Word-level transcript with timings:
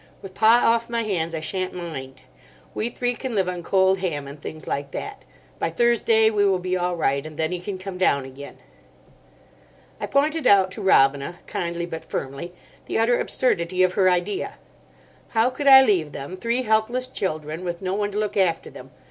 With 0.23 0.33
Pa 0.33 0.61
off 0.65 0.89
my 0.89 1.03
hands 1.03 1.35
I 1.35 1.41
sha'n't 1.41 1.75
mind. 1.75 2.23
We 2.73 2.89
three 2.89 3.13
can 3.13 3.35
live 3.35 3.47
on 3.47 3.61
cold 3.61 3.99
ham 3.99 4.27
and 4.27 4.41
things 4.41 4.65
like 4.65 4.89
that. 4.93 5.25
By 5.59 5.69
Thursday 5.69 6.31
we 6.31 6.43
will 6.43 6.57
be 6.57 6.75
all 6.75 6.95
right, 6.95 7.23
and 7.23 7.37
then 7.37 7.51
he 7.51 7.59
can 7.59 7.77
come 7.77 7.99
down 7.99 8.25
again." 8.25 8.57
I 9.99 10.07
pointed 10.07 10.47
out 10.47 10.71
to 10.71 10.81
Robina, 10.81 11.37
kindly 11.45 11.85
but 11.85 12.09
firmly, 12.09 12.51
the 12.87 12.97
utter 12.97 13.19
absurdity 13.19 13.83
of 13.83 13.93
her 13.93 14.09
idea. 14.09 14.57
How 15.27 15.51
could 15.51 15.67
I 15.67 15.83
leave 15.83 16.13
them, 16.13 16.35
three 16.35 16.63
helpless 16.63 17.05
children, 17.05 17.63
with 17.63 17.83
no 17.83 17.93
one 17.93 18.09
to 18.09 18.17
look 18.17 18.35
after 18.35 18.71
them? 18.71 18.89